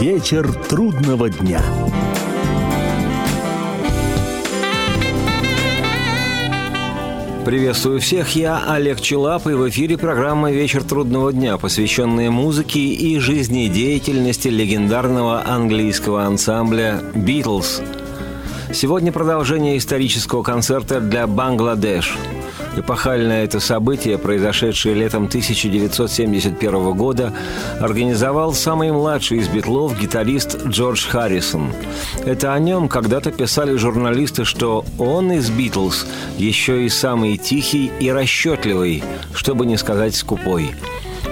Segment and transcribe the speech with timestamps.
[0.00, 1.60] Вечер трудного дня.
[7.44, 13.18] Приветствую всех, я Олег Челап, и в эфире программа «Вечер трудного дня», посвященная музыке и
[13.18, 17.82] жизнедеятельности легендарного английского ансамбля «Битлз».
[18.72, 22.16] Сегодня продолжение исторического концерта для Бангладеш–
[22.76, 27.32] Эпохальное это событие, произошедшее летом 1971 года,
[27.80, 31.72] организовал самый младший из битлов гитарист Джордж Харрисон.
[32.24, 38.10] Это о нем когда-то писали журналисты, что он из Битлз еще и самый тихий и
[38.10, 39.02] расчетливый,
[39.34, 40.70] чтобы не сказать скупой.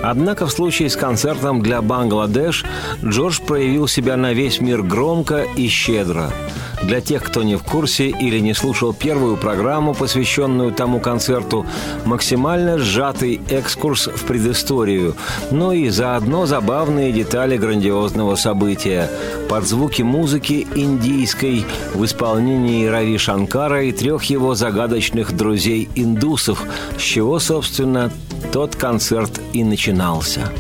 [0.03, 2.65] Однако в случае с концертом для Бангладеш
[3.05, 6.31] Джордж проявил себя на весь мир громко и щедро–
[6.83, 11.67] для тех, кто не в курсе или не слушал первую программу, посвященную тому концерту,
[12.05, 15.17] максимально сжатый экскурс в предысторию,
[15.51, 19.11] но и заодно забавные детали грандиозного события
[19.49, 21.65] под звуки музыки индийской
[21.95, 26.63] в исполнении Рави Шанкара и трех его загадочных друзей-индусов,
[26.99, 28.11] с чего, собственно,
[28.53, 30.51] тот концерт и начинался.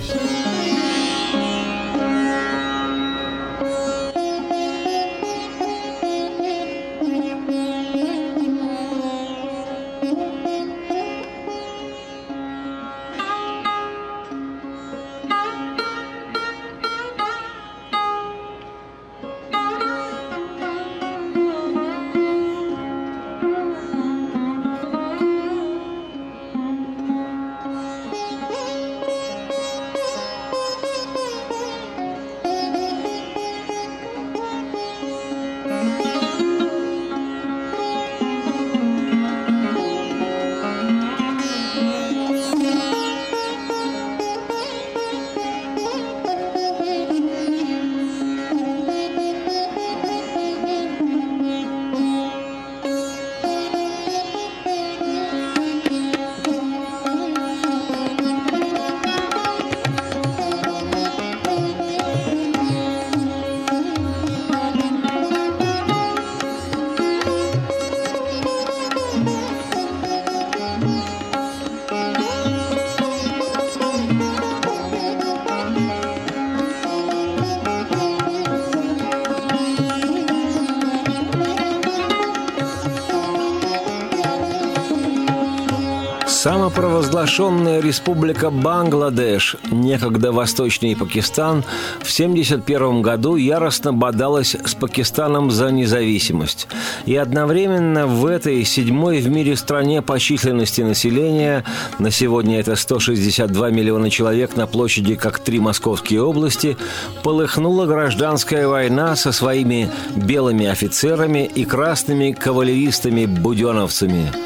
[86.47, 91.65] Самопровозглашенная республика Бангладеш, некогда Восточный Пакистан,
[91.99, 96.69] в 1971 году яростно бодалась с Пакистаном за независимость.
[97.05, 101.65] И одновременно в этой седьмой в мире стране по численности населения,
[101.99, 106.77] на сегодня это 162 миллиона человек на площади, как три московские области,
[107.25, 114.31] полыхнула гражданская война со своими белыми офицерами и красными кавалеристами-буденовцами–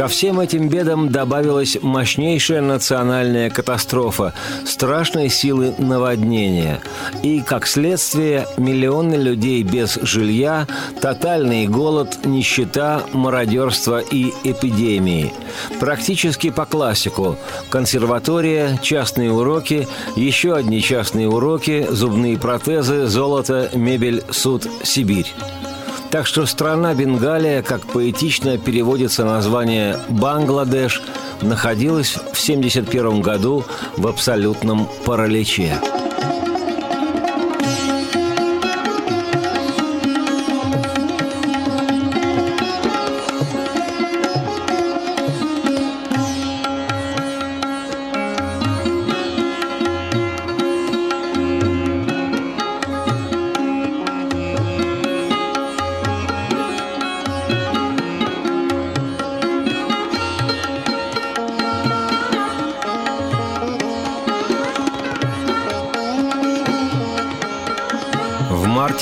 [0.00, 4.32] Ко всем этим бедам добавилась мощнейшая национальная катастрофа,
[4.64, 6.80] страшной силы наводнения.
[7.22, 10.66] И, как следствие, миллионы людей без жилья,
[11.02, 15.34] тотальный голод, нищета, мародерство и эпидемии.
[15.80, 17.36] Практически по классику.
[17.68, 19.86] Консерватория, частные уроки,
[20.16, 25.34] еще одни частные уроки, зубные протезы, золото, мебель, суд, Сибирь.
[26.10, 31.02] Так что страна Бенгалия, как поэтично переводится название Бангладеш,
[31.40, 33.64] находилась в 1971 году
[33.96, 35.78] в абсолютном параличе.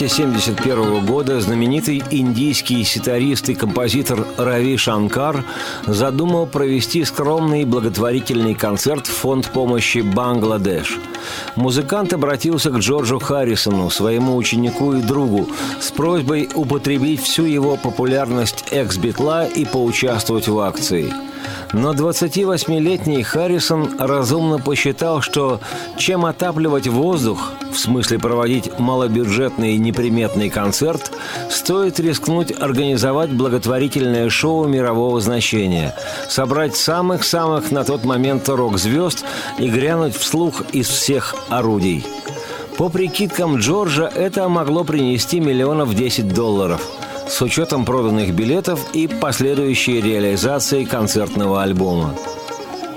[0.09, 5.45] 1971 года знаменитый индийский ситарист и композитор Рави Шанкар
[5.87, 10.97] задумал провести скромный благотворительный концерт в фонд помощи Бангладеш.
[11.57, 15.47] Музыкант обратился к Джорджу Харрисону, своему ученику и другу,
[15.79, 21.13] с просьбой употребить всю его популярность экс-битла и поучаствовать в акции–
[21.73, 25.61] но 28-летний Харрисон разумно посчитал, что
[25.97, 31.13] чем отапливать воздух, в смысле проводить малобюджетный неприметный концерт,
[31.51, 35.95] стоит рискнуть организовать благотворительное шоу мирового значения,
[36.29, 39.25] собрать самых-самых на тот момент рок-звезд
[39.59, 42.07] и грянуть вслух из всех орудий–
[42.79, 46.81] По прикидкам Джорджа, это могло принести миллионов 10 долларов
[47.29, 52.15] с учетом проданных билетов и последующей реализации концертного альбома.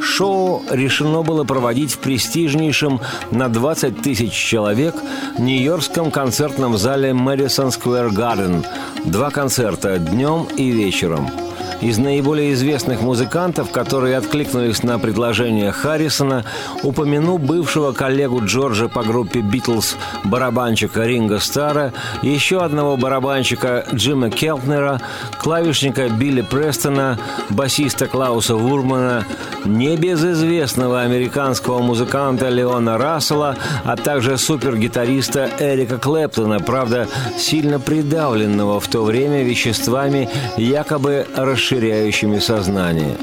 [0.02, 3.00] Шоу решено было проводить в престижнейшем
[3.30, 4.96] на 20 тысяч человек
[5.38, 8.66] Нью-Йоркском концертном зале Madison Square Garden.
[9.06, 11.30] Два концерта днем и вечером–
[11.82, 16.46] из наиболее известных музыкантов, которые откликнулись на предложение Харрисона,
[16.84, 21.92] упомяну бывшего коллегу Джорджа по группе «Битлз» барабанщика Ринга Стара,
[22.22, 25.02] еще одного барабанщика Джима Келтнера,
[25.40, 27.18] клавишника Билли Престона,
[27.50, 29.26] басиста Клауса Вурмана,
[29.66, 37.08] небезызвестного американского музыканта Леона Рассела, а также супергитариста Эрика Клэптона, правда,
[37.38, 43.16] сильно придавленного в то время веществами, якобы расширенными расширяющими сознание.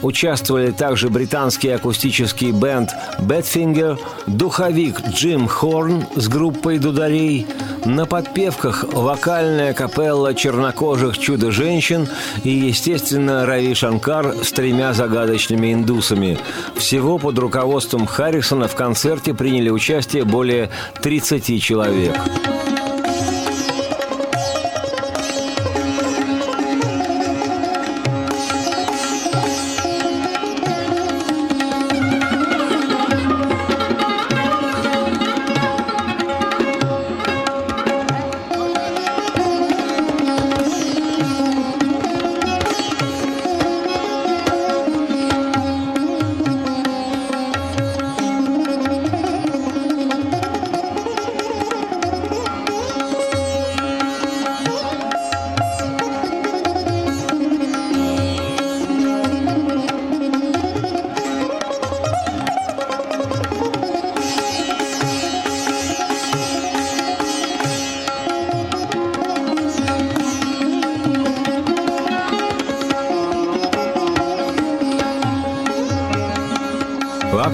[0.00, 3.98] Участвовали также британский акустический бенд «Badfinger»,
[4.28, 7.46] духовик Джим Хорн с группой дударей,
[7.84, 12.08] на подпевках вокальная капелла чернокожих чудо-женщин
[12.44, 16.38] и, естественно, Рави Шанкар с тремя загадочными индусами.
[16.76, 20.70] Всего под руководством Харрисона в концерте приняли участие более
[21.02, 22.16] 30 человек.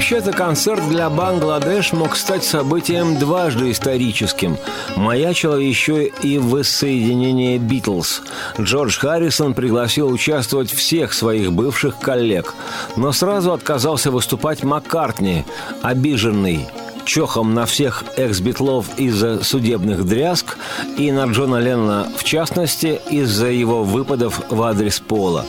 [0.05, 4.59] Вообще-то концерт для Бангладеш мог стать событием дважды историческим.
[4.97, 8.21] Маячило еще и воссоединение Битлз.
[8.61, 12.53] Джордж Харрисон пригласил участвовать всех своих бывших коллег,
[12.97, 15.47] но сразу отказался выступать Маккартни,
[15.83, 16.69] обиженный–
[17.05, 20.57] чохом на всех экс-битлов из-за судебных дрязг
[20.97, 25.45] и на Джона Леннона в частности из-за его выпадов в адрес Пола.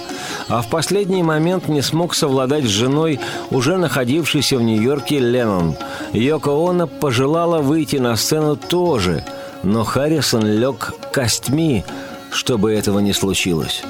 [0.47, 3.19] А в последний момент не смог совладать с женой,
[3.49, 5.75] уже находившейся в Нью-Йорке Леннон.
[6.13, 9.23] Йоко Оно пожелала выйти на сцену тоже,
[9.63, 11.83] но Харрисон лег костьми,
[12.31, 13.83] чтобы этого не случилось.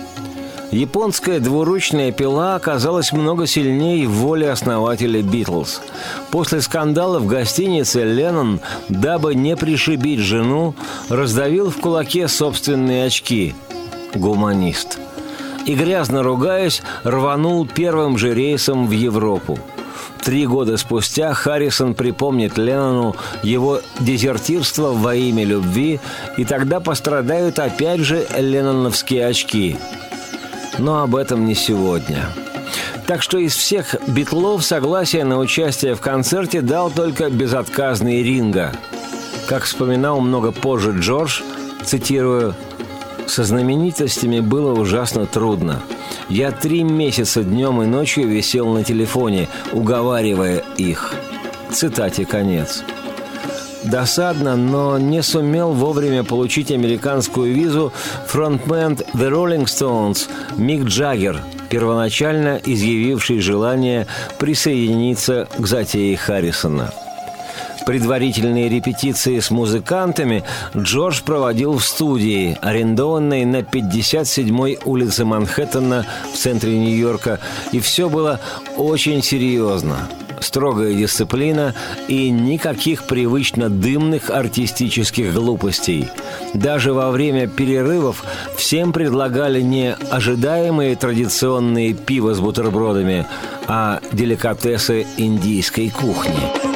[0.72, 5.82] Японская двуручная пила оказалась много сильнее воли основателя «Битлз».
[6.32, 8.60] После скандала в гостинице Леннон,
[8.90, 10.76] дабы не пришибить жену,
[11.10, 13.56] раздавил в кулаке собственные очки.
[14.16, 15.00] Гуманист.
[15.66, 19.60] И, грязно ругаясь, рванул первым же рейсом в Европу.
[20.24, 26.00] Три года спустя Харрисон припомнит Леннону его дезертирство во имя любви,
[26.38, 29.78] и тогда пострадают опять же ленноновские очки–
[30.78, 32.30] но об этом не сегодня.
[33.08, 38.72] Так что из всех битлов согласие на участие в концерте дал только безотказный Ринга.
[39.48, 41.42] Как вспоминал много позже Джордж,
[41.84, 42.56] цитирую,
[43.28, 45.82] «Со знаменитостями было ужасно трудно.
[46.30, 51.14] Я три месяца днем и ночью висел на телефоне, уговаривая их».
[51.72, 52.84] Цитате конец.
[53.84, 57.94] Досадно, но не сумел вовремя получить американскую визу
[58.28, 60.28] фронтмен The Rolling Stones
[60.58, 64.08] Мик Джаггер, первоначально изъявивший желание
[64.40, 66.92] присоединиться к затее Харрисона.
[67.86, 70.44] Предварительные репетиции с музыкантами
[70.76, 77.40] Джордж проводил в студии, арендованной на 57-й улице Манхэттена в центре Нью-Йорка,
[77.72, 78.40] и все было
[78.78, 81.74] очень серьезно– строгая дисциплина
[82.08, 86.10] и никаких привычно дымных артистических глупостей.
[86.54, 88.24] Даже во время перерывов
[88.56, 93.26] всем предлагали не ожидаемые традиционные пиво с бутербродами,
[93.68, 96.75] а деликатесы индийской кухни.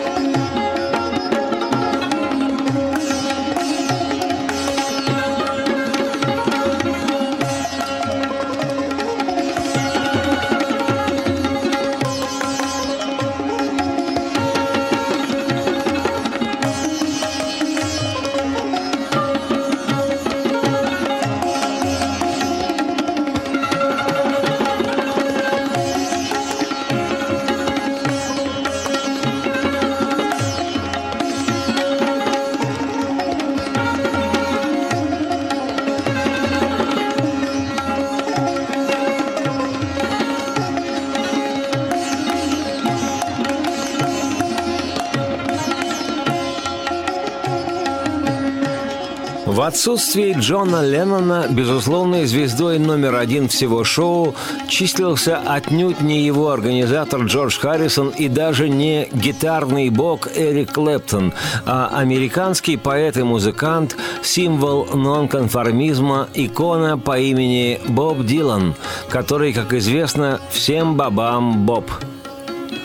[49.80, 54.36] Отсутствии Джона Леннона безусловной звездой номер один всего шоу
[54.68, 61.32] числился отнюдь не его организатор Джордж Харрисон и даже не гитарный бог Эрик Клэптон,
[61.66, 68.76] а американский поэт и музыкант, символ нонконформизма, икона по имени Боб Дилан,
[69.08, 71.90] который, как известно, всем бабам Боб–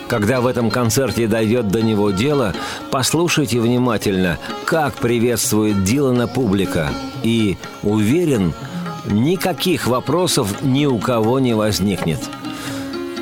[0.07, 2.53] когда в этом концерте дойдет до него дело,
[2.91, 6.89] послушайте внимательно, как приветствует Дилана публика.
[7.23, 8.53] И, уверен,
[9.05, 12.19] никаких вопросов ни у кого не возникнет.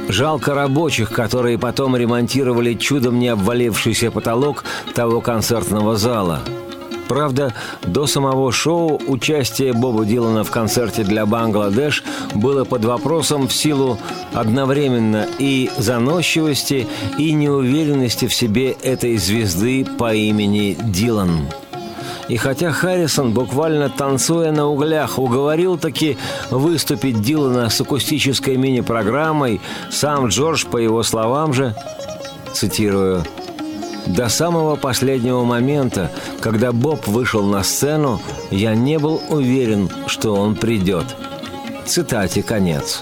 [0.09, 6.41] Жалко рабочих, которые потом ремонтировали чудом не обвалившийся потолок того концертного зала–
[7.13, 7.53] Правда,
[7.83, 12.03] до самого шоу участие Боба Дилана в концерте для Бангладеш
[12.33, 13.99] было под вопросом в силу
[14.33, 16.87] одновременно и заносчивости,
[17.19, 21.49] и неуверенности в себе этой звезды по имени Дилан.
[22.29, 26.17] И хотя Харрисон, буквально танцуя на углях, уговорил таки
[26.49, 31.75] выступить Дилана с акустической мини-программой, сам Джордж, по его словам же,
[32.53, 33.23] цитирую,
[34.05, 40.55] до самого последнего момента, когда Боб вышел на сцену, я не был уверен, что он
[40.55, 41.05] придет.
[41.85, 43.01] Цитате конец.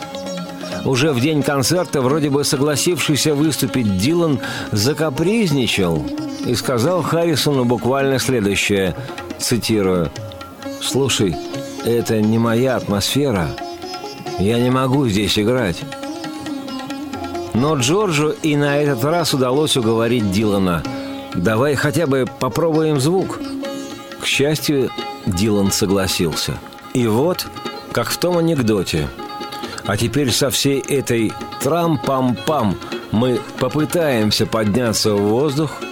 [0.86, 4.40] Уже в день концерта, вроде бы согласившийся выступить Дилан,
[4.72, 6.04] закапризничал
[6.46, 8.96] и сказал Харрисону буквально следующее,
[9.38, 10.10] цитирую,
[10.82, 11.36] «Слушай,
[11.86, 13.50] это не моя атмосфера.
[14.40, 15.78] Я не могу здесь играть».
[17.54, 20.84] Но Джорджу и на этот раз удалось уговорить Дилана.
[21.36, 23.40] «Давай хотя бы попробуем звук».
[24.20, 24.90] К счастью,
[25.26, 26.54] Дилан согласился.
[26.94, 27.48] И вот,
[27.92, 29.08] как в том анекдоте.
[29.86, 32.78] А теперь со всей этой трам-пам-пам
[33.12, 35.72] мы попытаемся подняться в воздух–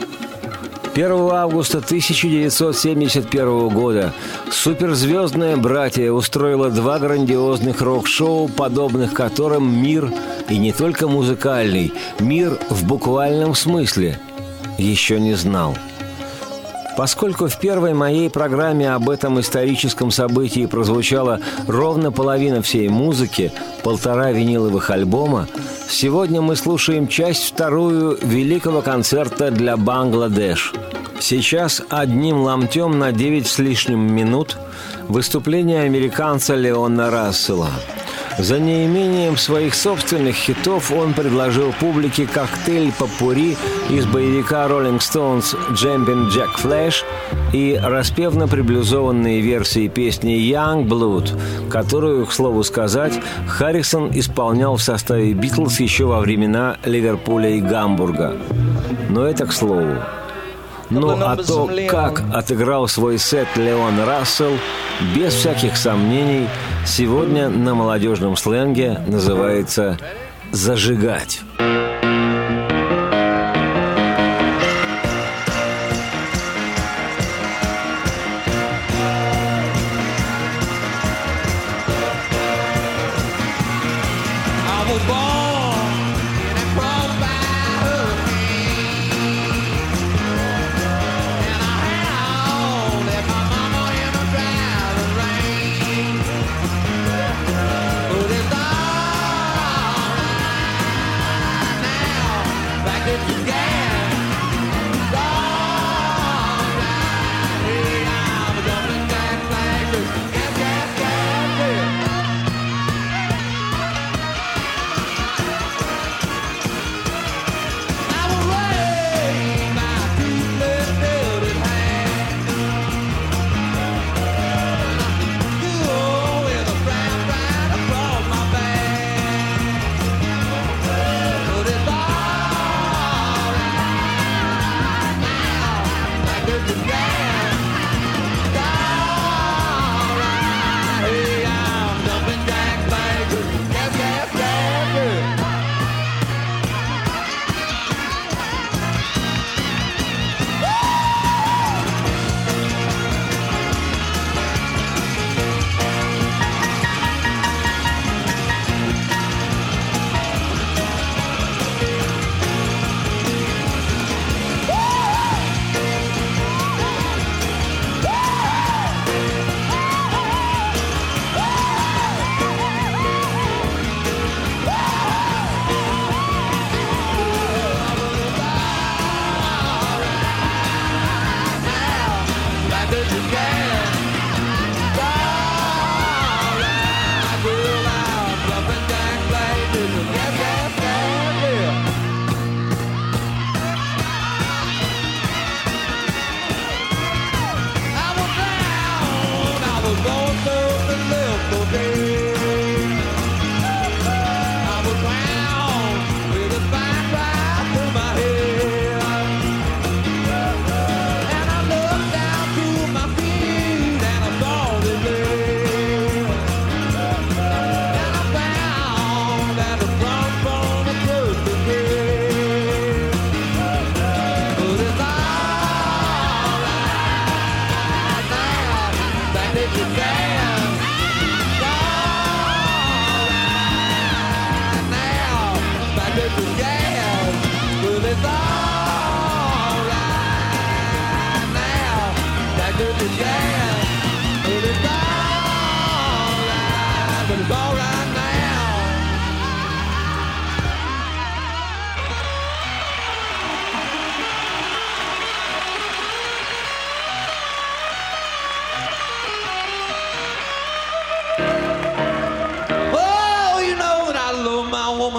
[1.00, 4.13] 1 августа 1971 года
[4.51, 10.12] суперзвездное братье устроило два грандиозных рок-шоу, подобных которым мир,
[10.50, 14.20] и не только музыкальный, мир в буквальном смысле,
[14.77, 15.77] еще не знал–
[17.00, 23.53] Поскольку в первой моей программе об этом историческом событии прозвучала ровно половина всей музыки,
[23.84, 25.48] полтора виниловых альбома,
[25.88, 30.74] сегодня мы слушаем часть вторую великого концерта для Бангладеш.
[31.22, 34.58] Сейчас одним ломтем на девять с лишним минут
[35.08, 37.70] выступление американца Леона Рассела–
[38.39, 43.58] за неимением своих собственных хитов он предложил публике коктейль попури
[43.89, 47.03] из боевика Rolling Stones «Jumpin' Jack Flash»
[47.53, 51.38] и распевно-приблюзованные версии песни «Young Blood»,
[51.69, 53.13] которую, к слову сказать,
[53.48, 58.38] Харрисон исполнял в составе «Битлз» еще во времена Ливерпуля и Гамбурга.
[59.10, 59.98] Но это к слову.
[60.89, 64.53] Ну а то, как отыграл свой сет Леон Рассел,
[65.15, 66.48] без всяких сомнений,
[66.86, 70.00] сегодня на молодежном сленге называется
[70.51, 71.41] «зажигать».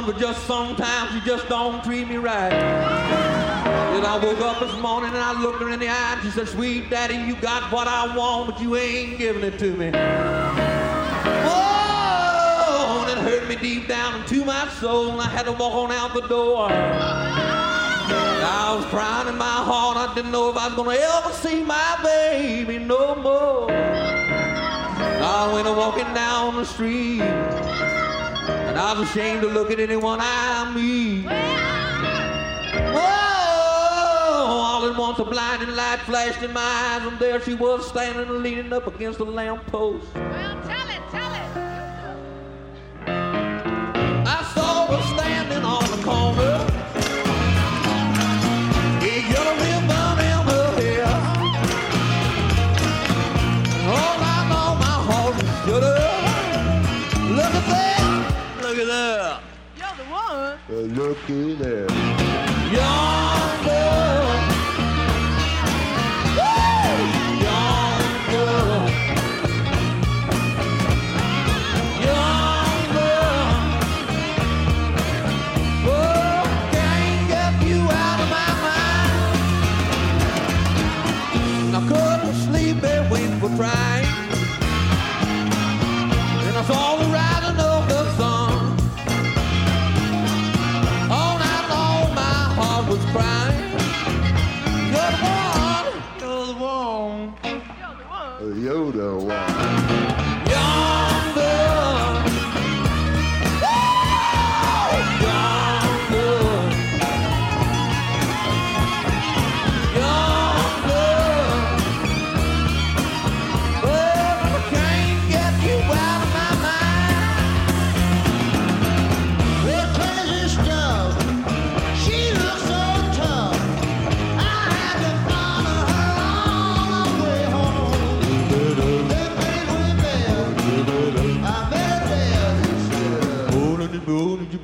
[0.01, 2.51] Woman, but just sometimes she just don't treat me right.
[2.51, 6.31] Then I woke up this morning and I looked her in the eye and she
[6.31, 9.91] said, Sweet daddy, you got what I want, but you ain't giving it to me.
[11.47, 15.75] Oh, and it hurt me deep down into my soul, and I had to walk
[15.75, 16.69] on out the door.
[18.43, 21.63] I was crying in my heart, I didn't know if I was gonna ever see
[21.63, 23.71] my baby no more.
[25.23, 27.21] I went walking down the street,
[28.71, 31.25] and I was ashamed to look at anyone I meet.
[32.95, 33.01] Whoa!
[34.47, 38.43] All at once a blinding light flashed in my eyes, and there she was standing
[38.45, 40.07] leaning up against the lamppost.
[40.15, 40.60] Well,
[61.11, 63.20] work it out.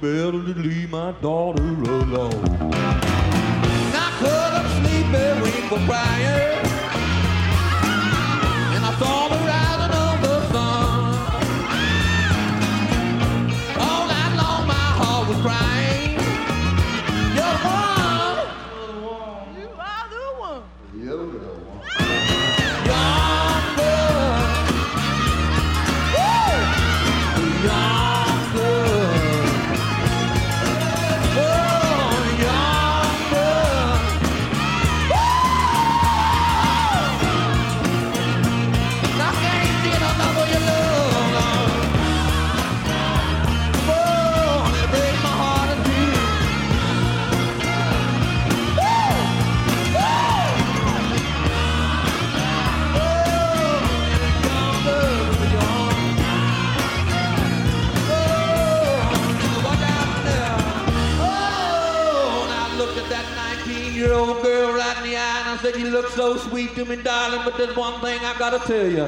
[0.01, 2.45] better to leave my daughter alone.
[3.95, 6.66] I could have sleeping for Brian.
[65.97, 69.07] Look so sweet to me, darling, but there's one thing I gotta tell you.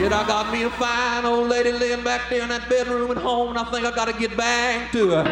[0.00, 3.16] Yet I got me a fine old lady laying back there in that bedroom at
[3.16, 5.24] home, and I think I gotta get back to her.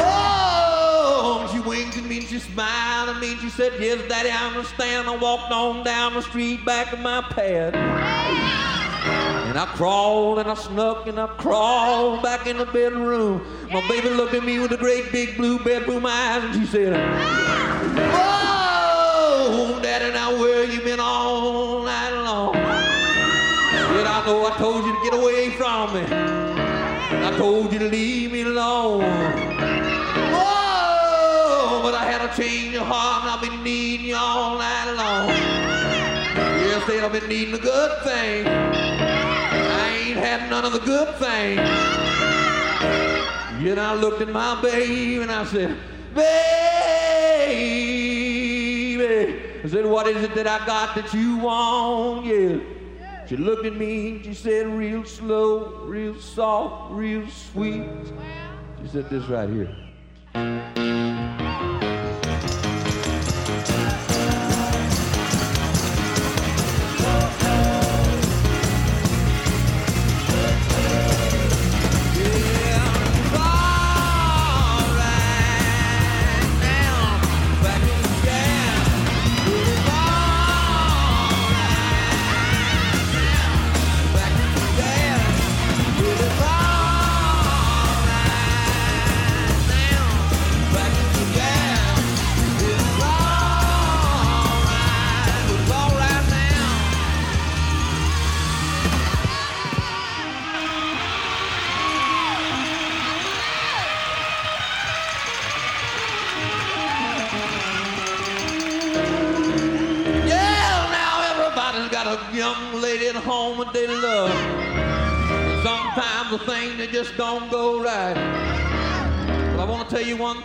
[0.00, 4.30] Oh, she winked at me and she smiled at me and she said, Yes, Daddy,
[4.30, 5.08] I understand.
[5.08, 7.76] I walked on down the street back to my pad.
[9.46, 13.46] And I crawled and I snuck and I crawled back in the bedroom.
[13.70, 16.94] My baby looked at me with the great big blue bedroom eyes and she said,
[17.98, 18.55] Oh,
[19.98, 22.54] Daddy, now where you been all night long?
[22.54, 26.02] Yet I know I told you to get away from me.
[27.24, 29.00] I told you to leave me alone.
[30.34, 34.92] Whoa, but I had a change of heart and I've been needing you all night
[34.98, 35.28] long.
[36.60, 38.46] Yes, said I've been needing a good thing.
[38.46, 41.56] I ain't had none of the good things.
[43.64, 45.74] Yet I looked at my baby and I said,
[46.14, 48.15] Baby.
[49.66, 52.24] I said, What is it that I got that you want?
[52.24, 52.60] Yeah.
[53.26, 57.90] She looked at me and she said, real slow, real soft, real sweet.
[58.80, 60.85] She said this right here.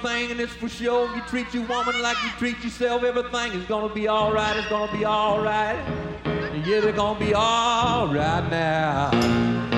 [0.02, 1.10] Thing, and it's for sure.
[1.10, 4.58] If you treat your woman like you treat yourself, everything is to be all right.
[4.58, 5.80] It's to be all right.
[6.66, 9.71] Yeah, they're to be all right now.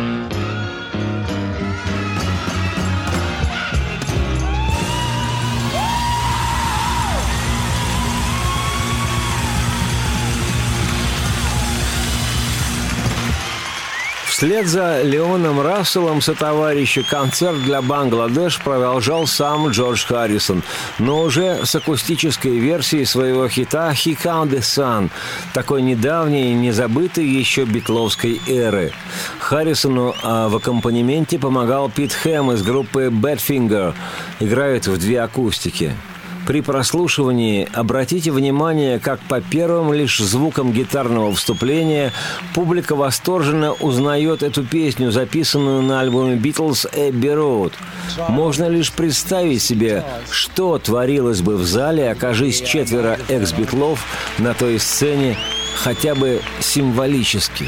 [14.44, 20.64] Вслед за Леоном Расселом сотоварища концерт для Бангладеш продолжал сам Джордж Харрисон,
[21.00, 25.12] но уже с акустической версией своего хита «He Come the Sun»,
[25.54, 28.92] такой недавней незабытой еще битловской эры.
[29.40, 33.96] Харрисону а в аккомпанементе помогал Пит Хэм из группы Badfinger,
[34.42, 35.96] играют в две акустики.
[36.46, 42.12] При прослушивании обратите внимание, как по первым лишь звукам гитарного вступления
[42.54, 47.74] публика восторженно узнает эту песню, записанную на альбоме «Битлз» «Эбби Роуд».
[48.28, 54.06] Можно лишь представить себе, что творилось бы в зале, окажись четверо экс-битлов
[54.38, 55.38] на той сцене
[55.78, 57.66] хотя бы символически.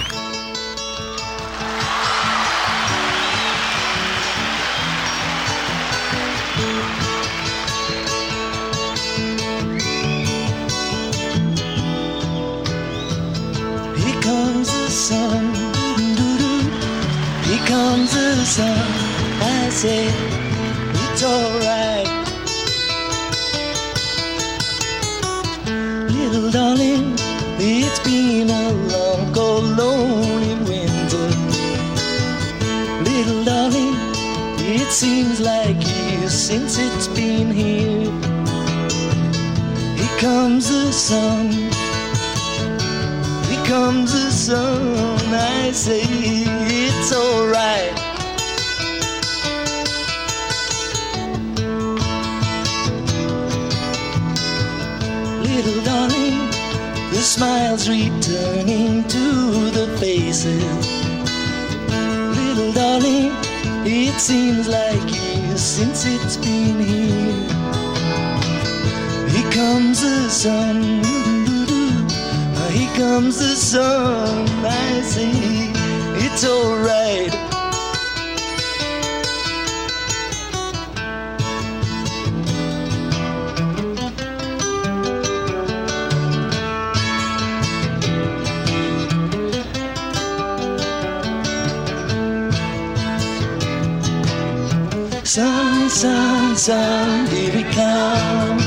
[96.05, 98.59] Sun, sun, we come.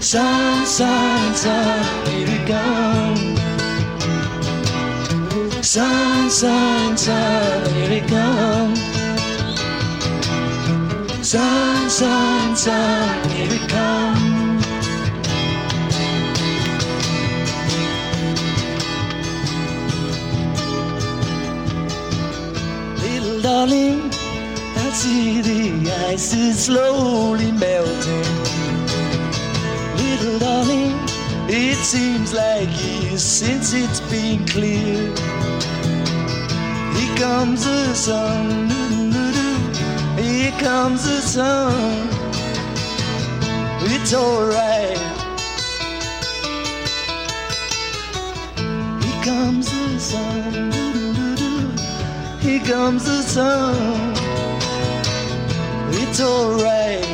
[0.00, 1.84] Sun, sun, sun,
[2.26, 3.36] we come.
[5.62, 8.74] Sun, sun, sun, we come.
[11.22, 14.09] Sun, sun, sun, we come.
[26.20, 28.34] Ice is slowly melting.
[29.96, 30.92] Little darling,
[31.48, 34.98] it seems like years since it's been clear.
[36.94, 38.68] Here comes the sun,
[40.18, 42.08] here comes the sun.
[43.92, 44.98] It's alright.
[49.04, 50.72] Here comes the sun,
[52.40, 54.19] here comes the sun.
[56.10, 57.06] It's alright.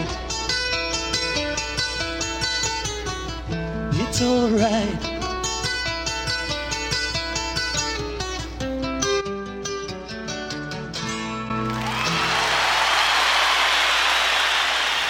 [3.93, 5.17] It's alright.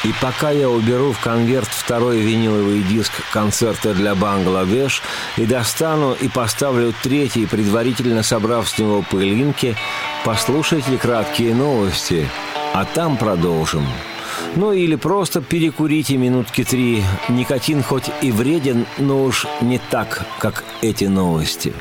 [0.02, 5.00] И пока я уберу в конверт второй виниловый диск концерта для Бангладеш
[5.36, 9.76] и достану и поставлю третий, предварительно собрав с него пылинки,
[10.24, 12.28] послушайте краткие новости,
[12.74, 13.86] а там продолжим.
[14.56, 17.02] Ну или просто перекурите минутки три.
[17.28, 21.72] Никотин хоть и вреден, но уж не так, как эти новости.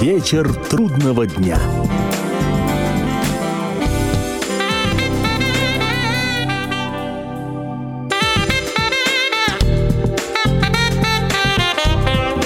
[0.00, 1.58] Вечер трудного дня.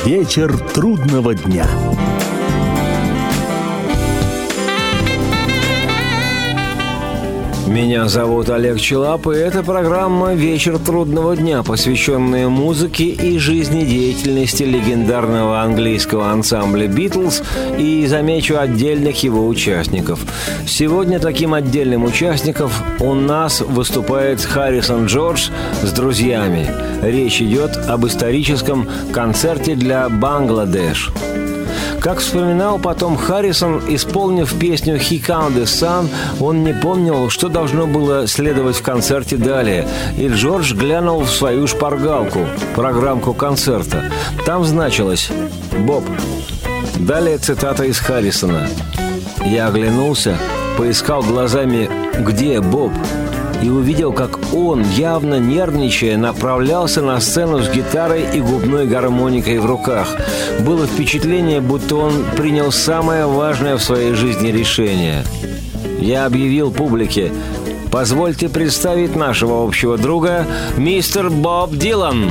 [0.04, 1.66] Вечер трудного дня.
[7.70, 15.60] Меня зовут Олег Челап, и это программа «Вечер трудного дня», посвященная музыке и жизнедеятельности легендарного
[15.60, 17.44] английского ансамбля «Битлз»
[17.78, 20.18] и, замечу, отдельных его участников.
[20.66, 26.68] Сегодня таким отдельным участником у нас выступает Харрисон Джордж с друзьями.
[27.04, 31.12] Речь идет об историческом концерте для Бангладеш–
[32.00, 36.08] как вспоминал потом Харрисон, исполнив песню «He Count the Sun»,
[36.40, 39.86] он не помнил, что должно было следовать в концерте далее,
[40.16, 44.10] и Джордж глянул в свою шпаргалку, программку концерта.
[44.46, 45.30] Там значилось
[45.78, 46.04] «Боб».
[46.96, 48.68] Далее цитата из Харрисона.
[49.44, 50.36] «Я оглянулся,
[50.76, 52.92] поискал глазами «Где Боб?»
[53.62, 59.66] И увидел, как он, явно нервничая, направлялся на сцену с гитарой и губной гармоникой в
[59.66, 60.16] руках.
[60.60, 65.24] Было впечатление, будто он принял самое важное в своей жизни решение.
[66.00, 67.32] Я объявил публике
[67.90, 70.46] «Позвольте представить нашего общего друга,
[70.76, 72.30] мистер Боб Дилан».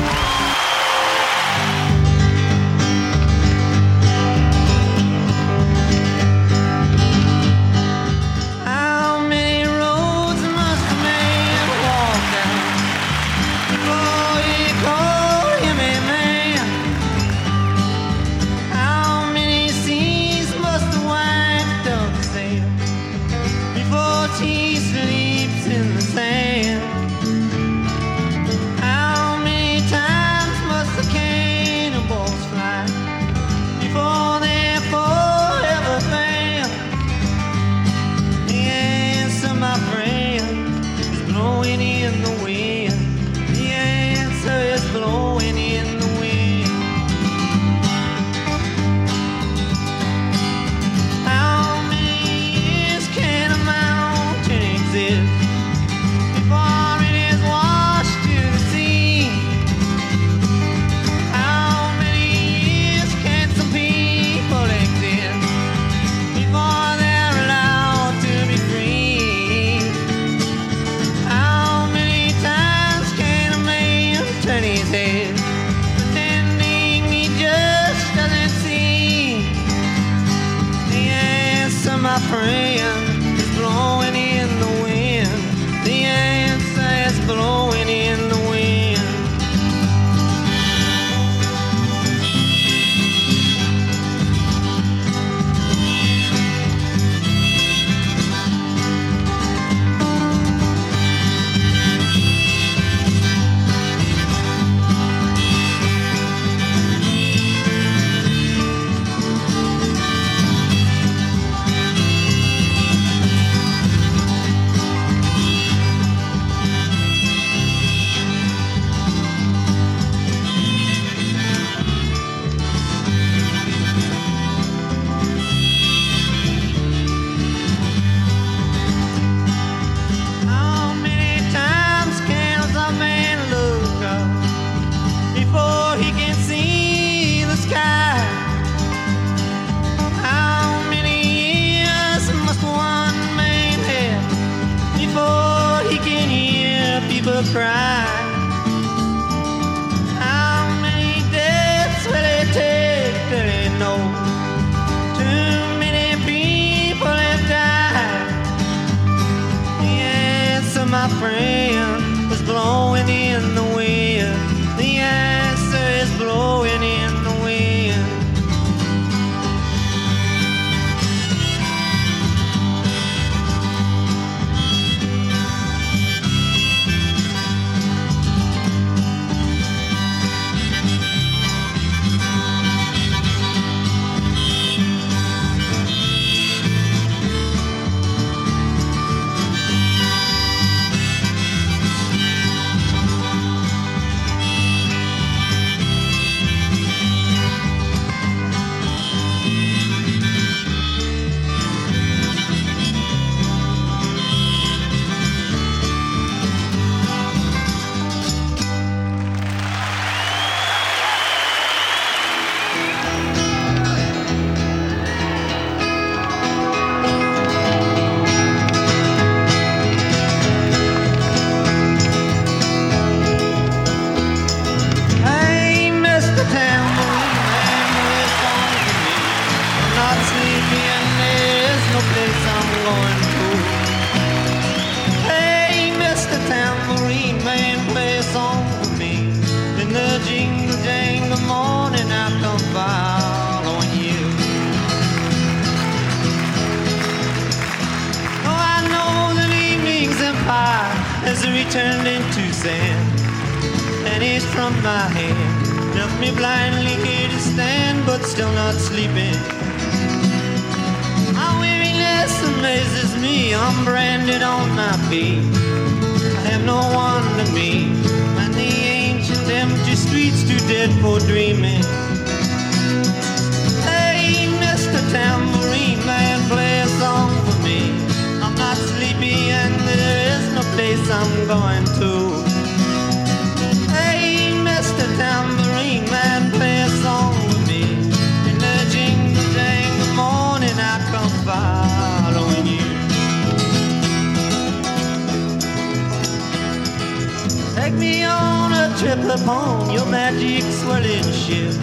[298.99, 301.73] Trip upon your magic swirling ship.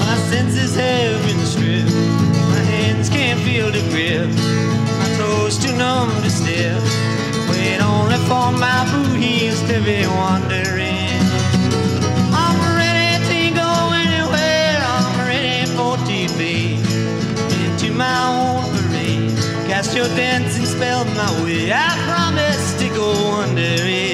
[0.00, 1.92] My senses have been stripped.
[2.48, 4.30] My hands can't feel the grip.
[5.00, 6.80] My toes too numb to step.
[7.50, 11.20] Wait only for my boot heels to be wandering.
[12.32, 14.78] I'm ready to go anywhere.
[14.94, 16.80] I'm ready for TV.
[17.66, 19.36] Into my own parade.
[19.68, 21.70] Cast your dancing spell my way.
[21.70, 24.05] I promise to go under it.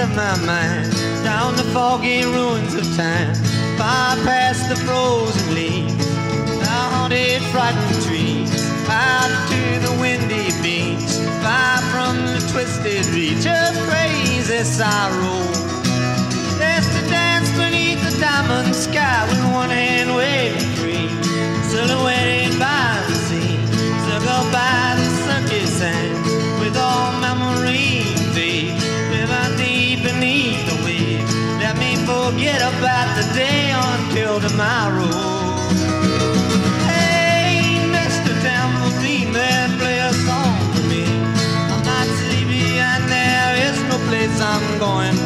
[0.00, 0.90] Of my mind,
[1.22, 3.34] down the foggy ruins of time,
[3.76, 6.06] far past the frozen leaves,
[6.58, 8.50] the haunted, frightened trees,
[8.88, 11.12] out to the windy beach,
[11.44, 15.44] far from the twisted reach of crazy sorrow.
[16.56, 19.28] There's to dance beneath the diamond sky
[32.50, 35.10] forget about the day until tomorrow.
[36.86, 38.32] Hey, Mr.
[38.42, 41.04] Tambourine Man, play a song for me.
[41.70, 45.19] I'm not sleepy and there is no place I'm going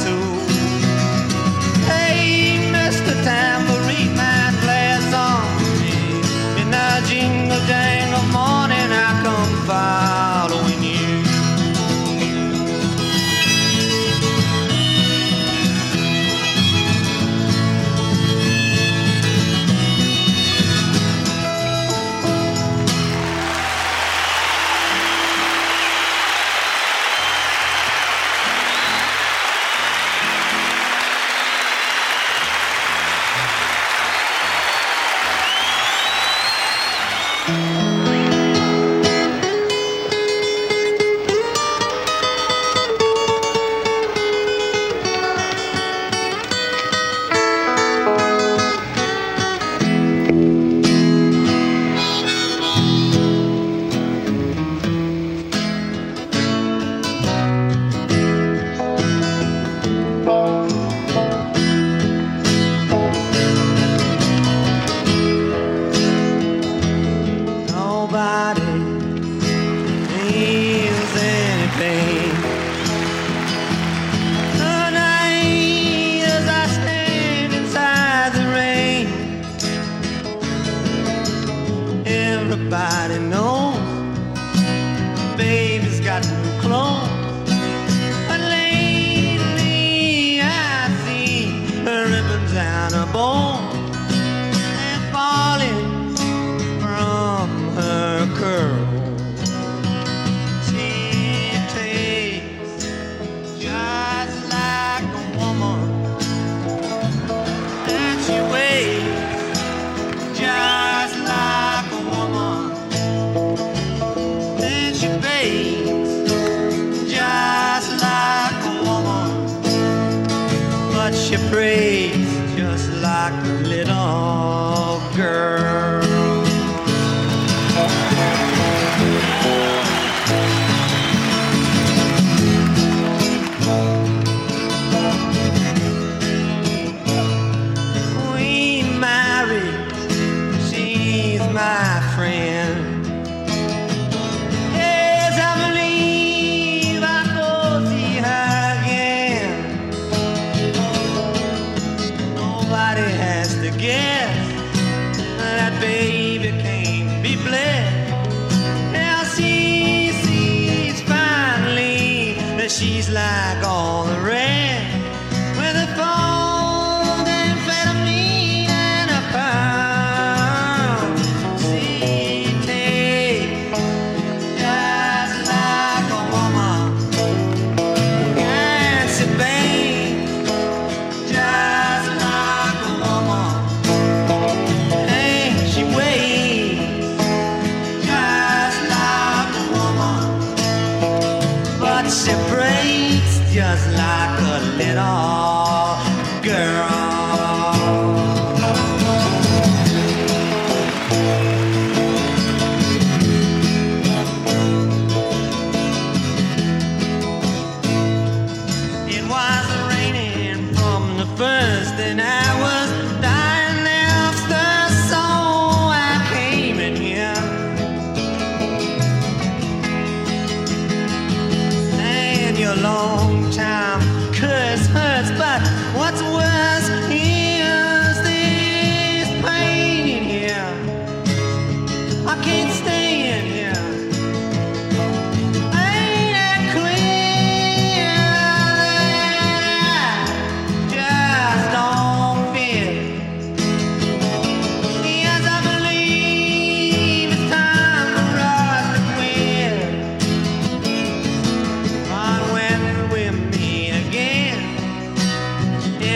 [163.15, 163.64] like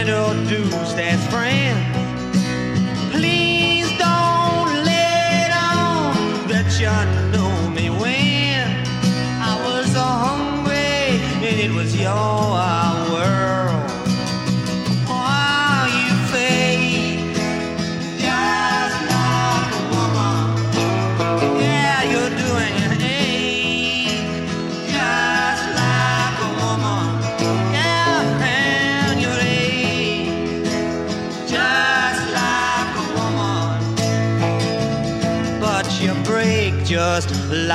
[0.08, 1.96] introduced as friends,
[3.12, 6.96] please don't let on that you
[7.32, 8.68] know me when
[9.42, 13.07] I was so hungry and it was your world.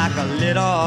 [0.03, 0.83] Like a little.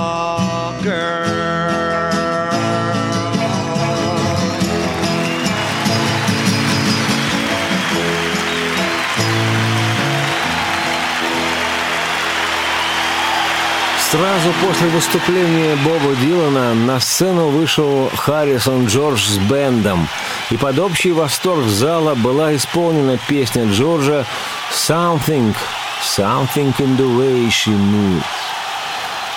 [13.98, 20.08] Сразу после выступления Боба Дилана на сцену вышел Харрисон Джордж с бендом,
[20.50, 24.24] и под общий восторг зала была исполнена песня Джорджа
[24.72, 25.54] «Something,
[26.02, 28.45] something in the way she moves».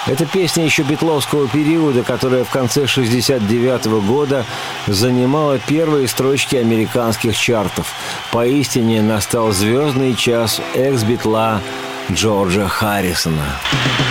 [0.08, 4.46] Это песня еще битловского периода, которая в конце 69 года
[4.88, 7.94] занимала первые строчки американских чартов.
[8.32, 11.62] Поистине настал звездный час экс-битла
[12.12, 13.60] Джорджа Харрисона.
[13.70, 14.09] Something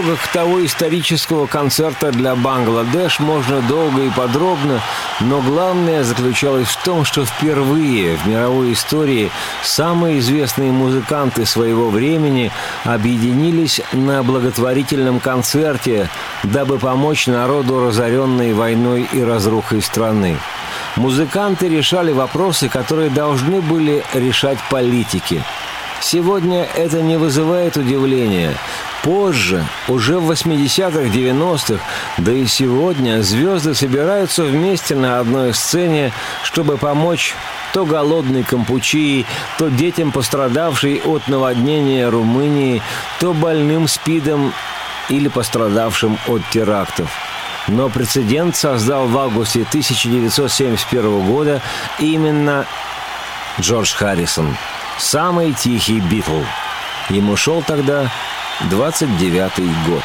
[0.00, 4.80] итогах того исторического концерта для Бангладеш можно долго и подробно,
[5.20, 9.30] но главное заключалось в том, что впервые в мировой истории
[9.62, 12.50] самые известные музыканты своего времени
[12.84, 16.08] объединились на благотворительном концерте,
[16.44, 20.38] дабы помочь народу, разоренной войной и разрухой страны.
[20.96, 25.42] Музыканты решали вопросы, которые должны были решать политики–
[26.02, 28.54] Сегодня это не вызывает удивления.
[29.02, 31.82] Позже, уже в 80-х, 90-х,
[32.18, 37.34] да и сегодня звезды собираются вместе на одной сцене, чтобы помочь
[37.72, 39.24] то голодной Кампучии,
[39.58, 42.82] то детям, пострадавшей от наводнения Румынии,
[43.20, 44.52] то больным СПИДом
[45.08, 47.10] или пострадавшим от терактов.
[47.68, 51.62] Но прецедент создал в августе 1971 года
[51.98, 52.66] именно
[53.60, 54.56] Джордж Харрисон–
[55.00, 56.42] Самый тихий Битл.
[57.08, 58.10] Ему шел тогда
[58.68, 60.02] 29-й год.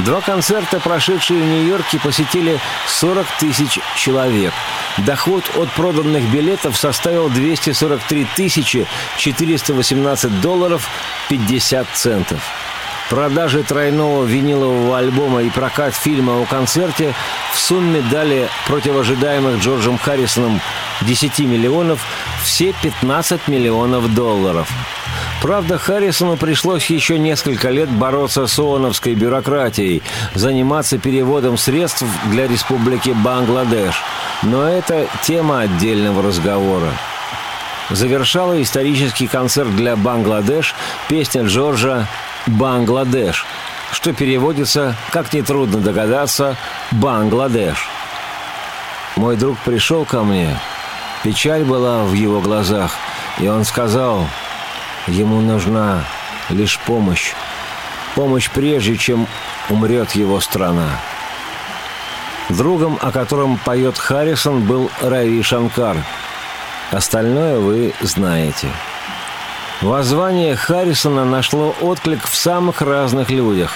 [0.00, 4.52] Два концерта, прошедшие в Нью-Йорке, посетили 40 тысяч человек.
[4.98, 10.86] Доход от проданных билетов составил 243 тысячи 418 долларов
[11.30, 12.40] 50 центов.
[13.08, 17.14] Продажи тройного винилового альбома и прокат фильма о концерте
[17.54, 20.60] в сумме дали против ожидаемых Джорджем Харрисоном
[21.02, 22.00] 10 миллионов
[22.42, 24.68] все 15 миллионов долларов.
[25.42, 30.02] Правда, Харрисону пришлось еще несколько лет бороться с ООНовской бюрократией,
[30.34, 34.02] заниматься переводом средств для Республики Бангладеш.
[34.42, 36.90] Но это тема отдельного разговора.
[37.90, 40.74] Завершала исторический концерт для Бангладеш
[41.08, 42.08] песня Джорджа
[42.46, 43.46] «Бангладеш»,
[43.92, 46.56] что переводится, как нетрудно догадаться,
[46.90, 47.88] «Бангладеш».
[49.14, 50.58] Мой друг пришел ко мне.
[51.22, 52.92] Печаль была в его глазах,
[53.38, 54.26] и он сказал,
[55.06, 56.04] ему нужна
[56.50, 57.32] лишь помощь.
[58.14, 59.26] Помощь прежде, чем
[59.68, 60.88] умрет его страна.
[62.48, 65.96] Другом, о котором поет Харрисон, был Рави Шанкар.
[66.92, 68.68] Остальное вы знаете.
[69.82, 73.72] Воззвание Харрисона нашло отклик в самых разных людях.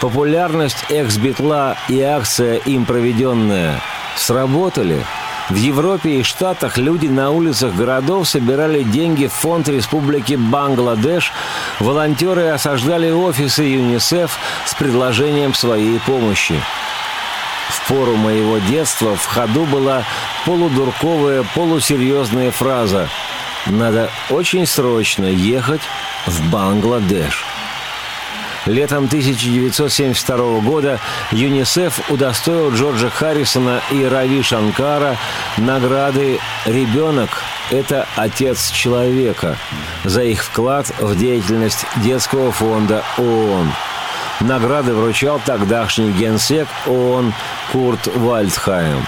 [0.00, 3.80] Популярность экс-битла и акция, им проведенная,
[4.16, 5.04] сработали.
[5.50, 11.32] В Европе и Штатах люди на улицах городов собирали деньги в фонд Республики Бангладеш.
[11.80, 16.60] Волонтеры осаждали офисы ЮНИСЕФ с предложением своей помощи.
[17.68, 20.04] В пору моего детства в ходу была
[20.46, 23.08] полудурковая, полусерьезная фраза–
[23.66, 25.80] надо очень срочно ехать
[26.26, 27.43] в Бангладеш.
[28.66, 30.98] Летом 1972 года
[31.32, 35.18] ЮНИСЕФ удостоил Джорджа Харрисона и Рави Шанкара
[35.58, 37.28] награды «Ребенок–
[37.70, 39.58] это отец человека»
[40.04, 43.70] за их вклад в деятельность детского фонда ООН.
[44.40, 47.34] Награды вручал тогдашний генсек ООН
[47.70, 49.04] Курт Вальдхайм.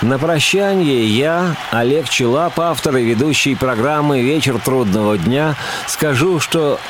[0.00, 5.56] На прощание я, Олег Челап, автор и ведущий программы «Вечер трудного дня»,
[5.86, 6.80] скажу, что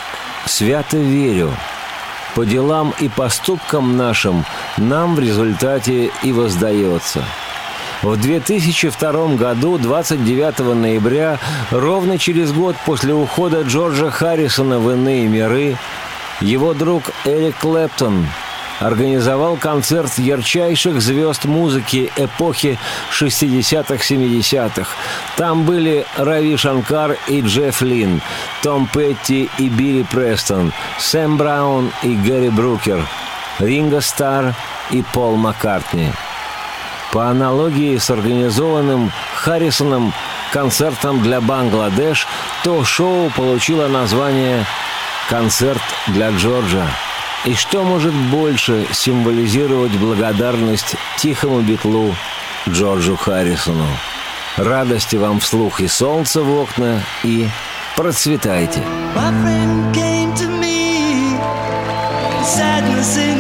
[0.47, 1.53] свято верю.
[2.35, 4.45] По делам и поступкам нашим
[4.77, 7.25] нам в результате и воздается.
[8.03, 11.39] В 2002 году, 29 ноября,
[11.71, 15.77] ровно через год после ухода Джорджа Харрисона в иные миры,
[16.41, 18.27] его друг Эрик Клэптон–
[18.81, 22.79] организовал концерт ярчайших звезд музыки эпохи
[23.13, 24.91] 60-х-70-х.
[25.37, 28.21] Там были Рави Шанкар и Джефф Лин,
[28.63, 33.07] Том Петти и Билли Престон, Сэм Браун и Гэри Брукер,
[33.59, 34.55] Ринго Стар
[34.91, 36.13] и Пол Маккартни.
[37.13, 40.13] По аналогии с организованным Харрисоном
[40.53, 42.27] концертом для Бангладеш,
[42.65, 44.65] то шоу получило название
[45.29, 46.87] «Концерт для Джорджа».
[47.47, 52.15] И что может больше символизировать благодарность тихому битлу
[52.69, 53.87] Джорджу Харрисону?
[54.59, 57.49] Радости вам вслух и солнца в окна, и
[57.97, 58.83] процветайте!
[62.43, 63.40] Sadness in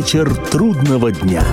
[0.00, 1.44] Вечер трудного дня.